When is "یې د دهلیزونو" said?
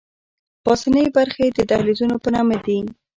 1.47-2.15